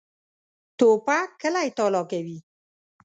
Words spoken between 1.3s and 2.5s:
کلی تالا کوي.